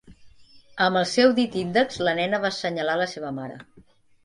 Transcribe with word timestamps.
Amb 0.85 0.99
el 1.01 1.05
seu 1.11 1.35
dit 1.41 1.59
índex 1.61 2.01
la 2.09 2.15
nena 2.23 2.41
va 2.47 2.51
assenyalar 2.55 2.99
la 3.05 3.09
seva 3.15 3.33
mare. 3.39 3.63